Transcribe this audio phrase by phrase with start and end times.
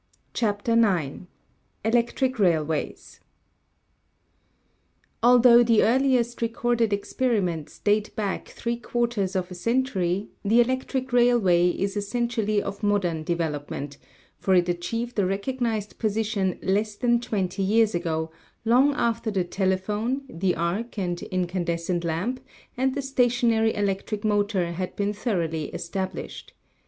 [0.33, 1.27] CHAPTER IX
[1.85, 3.19] ELECTRIC RAILWAYS
[5.21, 11.69] Altho the earliest recorded experiments date back three quarters of a century, the electric railway
[11.69, 13.99] is essen tially of modern development,
[14.39, 18.31] for it achieved a recognised position less than twenty years ago,
[18.65, 22.39] long after the tele phone, the arc and incandescent lamp,
[22.75, 26.53] and the stationary electric motor had been thoroly established.